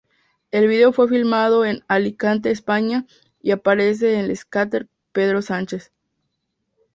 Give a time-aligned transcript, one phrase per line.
[0.49, 3.05] El video fue filmado en Alicante, España,
[3.39, 5.91] y aparece el skater Pedro Sánchez.